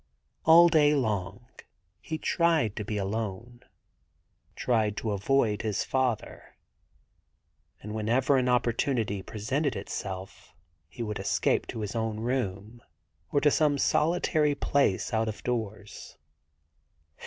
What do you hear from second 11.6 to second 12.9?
to his own room